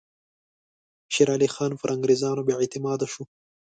[1.13, 3.23] شېر علي خان پر انګریزانو بې اعتماده شو.